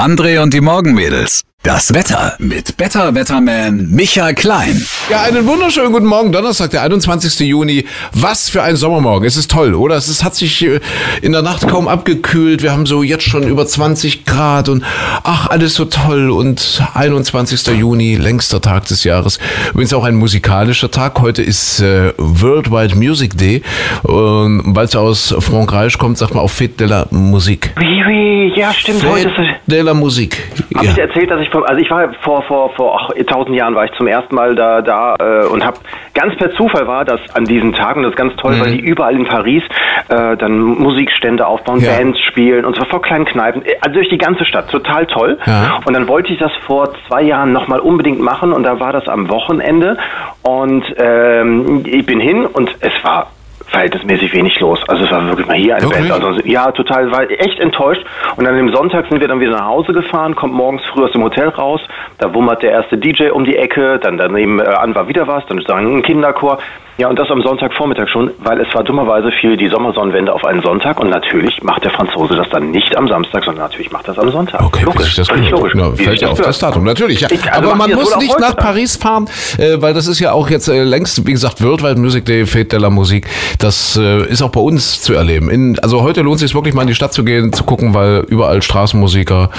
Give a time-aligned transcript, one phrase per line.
[0.00, 1.42] André und die Morgenmädels.
[1.64, 4.80] Das Wetter mit Better Wetterman Michael Klein.
[5.10, 6.30] Ja, einen wunderschönen guten Morgen.
[6.30, 7.40] Donnerstag, der 21.
[7.40, 7.84] Juni.
[8.12, 9.26] Was für ein Sommermorgen.
[9.26, 9.96] Es ist toll, oder?
[9.96, 10.78] Es ist, hat sich äh,
[11.20, 12.62] in der Nacht kaum abgekühlt.
[12.62, 14.84] Wir haben so jetzt schon über 20 Grad und
[15.24, 16.30] ach, alles so toll.
[16.30, 17.66] Und 21.
[17.76, 19.40] Juni, längster Tag des Jahres.
[19.70, 21.20] Übrigens auch ein musikalischer Tag.
[21.20, 23.62] Heute ist äh, Worldwide Music Day.
[24.04, 27.72] Und weil es aus Frankreich kommt, sagt man auch Fête de la Musique.
[27.80, 29.02] Oui, oui, ja, stimmt.
[29.02, 29.32] Fête
[29.66, 30.36] de la Musique.
[30.78, 30.90] Hab Ja.
[30.92, 33.92] ich erzählt, dass ich vom, also ich war vor vor vor tausend Jahren war ich
[33.92, 35.76] zum ersten Mal da da äh, und habe
[36.14, 39.14] ganz per Zufall war das an diesen Tagen das ist ganz toll, weil die überall
[39.16, 39.62] in Paris
[40.08, 41.84] äh, dann Musikstände aufbauen, Mhm.
[41.84, 41.96] Ja.
[41.98, 45.36] Bands spielen und zwar vor kleinen Kneipen, äh, also durch die ganze Stadt, total toll.
[45.46, 45.80] Ja.
[45.84, 49.08] Und dann wollte ich das vor zwei Jahren nochmal unbedingt machen und da war das
[49.08, 49.98] am Wochenende
[50.42, 53.30] und ähm, ich bin hin und es war
[53.66, 54.80] verhältnismäßig wenig los.
[54.88, 56.08] Also es war wirklich mal hier eine Wirklich?
[56.08, 56.24] Band.
[56.24, 58.04] Also ja, total, war echt enttäuscht.
[58.36, 61.12] Und dann am Sonntag sind wir dann wieder nach Hause gefahren, kommt morgens früh aus
[61.12, 61.80] dem Hotel raus,
[62.18, 65.44] da wummert der erste DJ um die Ecke, dann daneben äh, an war wieder was,
[65.46, 66.58] dann ist da ein Kinderchor.
[67.00, 70.60] Ja, und das am Sonntagvormittag schon, weil es war dummerweise fiel die Sommersonnenwende auf einen
[70.62, 74.18] Sonntag und natürlich macht der Franzose das dann nicht am Samstag, sondern natürlich macht das
[74.18, 74.62] am Sonntag.
[74.62, 75.74] Okay, sich das völlig logisch.
[75.76, 77.20] Ja, fällt ja auf das Datum, natürlich.
[77.20, 77.28] Ja.
[77.30, 78.56] Ich- also Aber man muss nicht nach.
[78.56, 82.24] Paris fahren, äh, weil das ist ja auch jetzt äh, längst, wie gesagt, Worldwide Music
[82.24, 83.28] Day, Fête de la Musique.
[83.60, 85.50] Das äh, ist auch bei uns zu erleben.
[85.50, 87.94] In, also heute lohnt es sich wirklich mal in die Stadt zu gehen, zu gucken,
[87.94, 89.50] weil überall Straßenmusiker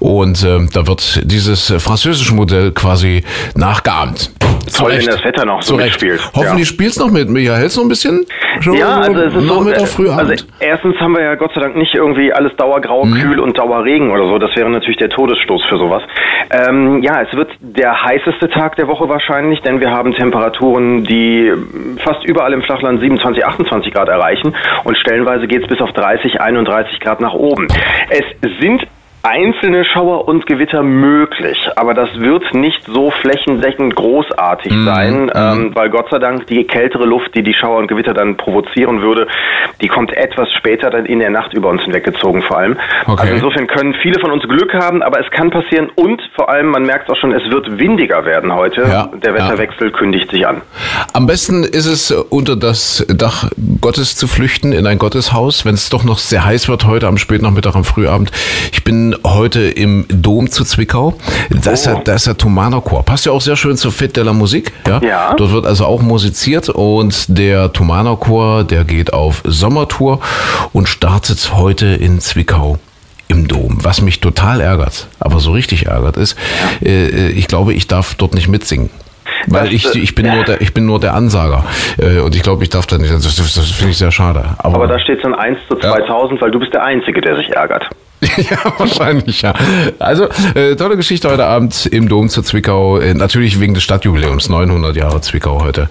[0.00, 3.22] und ähm, da wird dieses französische Modell quasi
[3.54, 4.32] nachgeahmt.
[4.68, 6.00] Zu Toll, wenn das Wetter noch so Zu Recht.
[6.02, 6.20] mitspielt.
[6.34, 6.74] Hoffentlich Ja.
[6.74, 7.28] spielst du noch mit.
[7.28, 8.26] Michael, hältst du ein bisschen?
[8.60, 10.30] Schon Ja, also es ist so, Nachmittag, Frühabend?
[10.30, 13.14] also erstens haben wir ja Gott sei Dank nicht irgendwie alles dauergrau, Mhm.
[13.20, 14.38] kühl und Dauerregen oder so.
[14.38, 16.02] Das wäre natürlich der Todesstoß für sowas.
[16.50, 21.52] Ähm, ja, es wird der heißeste Tag der Woche wahrscheinlich, denn wir haben Temperaturen, die
[22.04, 26.40] fast überall im Flachland 27, 28 Grad erreichen und stellenweise geht es bis auf 30,
[26.40, 27.68] 31 Grad nach oben.
[28.10, 28.24] Es
[28.60, 28.86] sind
[29.28, 34.84] einzelne Schauer und Gewitter möglich, aber das wird nicht so flächendeckend großartig Mhm.
[34.86, 38.36] sein, ähm, weil Gott sei Dank die kältere Luft, die die Schauer und Gewitter dann
[38.38, 39.26] provozieren würde,
[39.82, 42.76] die kommt etwas später dann in der Nacht über uns hinweggezogen vor allem.
[43.06, 43.20] Okay.
[43.20, 46.70] Also insofern können viele von uns Glück haben, aber es kann passieren und vor allem,
[46.70, 48.82] man merkt auch schon, es wird windiger werden heute.
[48.82, 50.62] Ja, der Wetterwechsel kündigt sich an.
[51.12, 53.50] Am besten ist es, unter das Dach
[53.80, 57.18] Gottes zu flüchten, in ein Gotteshaus, wenn es doch noch sehr heiß wird heute am
[57.18, 58.30] Spätnachmittag, am Frühabend.
[58.72, 61.14] Ich bin heute im Dom zu Zwickau.
[61.50, 61.90] Da ist, Oh.
[61.94, 63.02] der, da ist der Thomaner Chor.
[63.04, 64.72] Passt ja auch sehr schön zur Fête de la Musique.
[64.86, 65.00] Ja?
[65.02, 65.34] Ja.
[65.34, 70.20] Dort wird also auch musiziert und der Thomaner Chor, der geht auf Sommertour
[70.72, 72.78] und startet heute in Zwickau
[73.28, 76.34] im Dom, was mich total ärgert, aber so richtig ärgert ist,
[76.82, 78.88] äh, ich glaube, ich darf dort nicht mitsingen.
[79.50, 81.64] Weil ich, äh, ich, bin nur der, ich bin nur der Ansager.
[81.98, 83.12] Äh, Und ich glaube, ich darf da nicht.
[83.12, 84.44] Das, das, das finde ich sehr schade.
[84.58, 87.50] Aber, Aber da steht dann 1 zu 2000, weil du bist der Einzige, der sich
[87.50, 87.88] ärgert.
[88.50, 89.54] ja, wahrscheinlich, ja.
[89.98, 92.98] Also, äh, tolle Geschichte heute Abend im Dom zu Zwickau.
[92.98, 95.88] Äh, natürlich wegen des Stadtjubiläums, 900 Jahre Zwickau heute.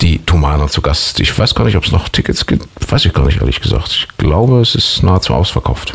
[0.00, 1.18] Die Thomaner zu Gast.
[1.20, 2.64] Ich weiß gar nicht, ob es noch Tickets gibt.
[2.88, 3.88] Weiß ich gar nicht, ehrlich gesagt.
[3.88, 5.94] Ich glaube, es ist nahezu ausverkauft.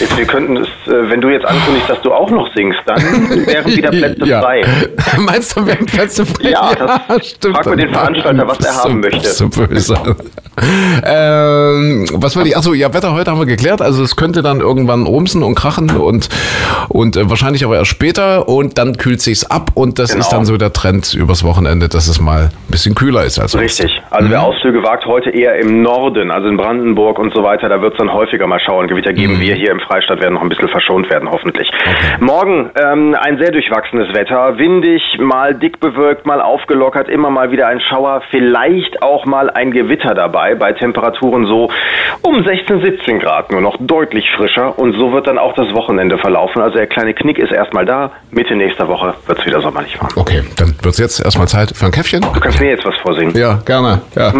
[0.00, 0.18] Egal.
[0.18, 3.00] Wir könnten es, äh, wenn du jetzt ankündigst, dass du auch noch singst, dann
[3.46, 4.40] wären wieder Plätze ja.
[4.40, 4.62] frei.
[5.18, 6.50] Meinst du, wären Plätze frei?
[6.50, 9.28] Ja, das- frag mal den Veranstalter, was er haben möchte.
[9.28, 9.96] So böse.
[11.04, 12.56] Ähm, was wollte ich?
[12.56, 13.80] Achso, ja, Wetter heute haben wir geklärt.
[13.82, 16.28] Also es könnte dann irgendwann rumsen und krachen und,
[16.88, 20.20] und äh, wahrscheinlich aber erst später und dann kühlt sich's ab und das Genau.
[20.20, 23.52] ist dann so der Trend übers Wochenende, dass es mal ein bisschen kühler ist als
[23.52, 23.62] sonst.
[23.64, 24.02] Richtig.
[24.10, 27.80] Also wer Ausflüge wagt, heute eher im Norden, also in Brandenburg und so weiter, da
[27.80, 29.40] wird es dann häufiger mal Schauerngewitter geben.
[29.40, 31.70] Wir hier im Freistaat werden noch ein bisschen verschont werden, hoffentlich.
[32.20, 37.68] Morgen ähm, ein sehr durchwachsenes Wetter, windig, mal dick bewölkt, mal aufgelockert, immer mal wieder
[37.68, 41.70] ein Schauer, vielleicht auch mal ein Gewitter dabei, bei Temperaturen so
[42.22, 46.18] um 16, 17 Grad, nur noch deutlich frischer und so wird dann auch das Wochenende
[46.18, 46.62] verlaufen.
[46.62, 50.10] Also der kleine Knick ist erstmal da, Mitte nächster Woche wird es wieder sommerlich warm.
[50.16, 52.22] Okay, dann wird's jetzt erstmal Zeit für ein Käffchen.
[52.22, 53.36] Du kannst mir jetzt was vorsingen.
[53.36, 54.00] Ja, gerne.
[54.14, 54.32] Ja.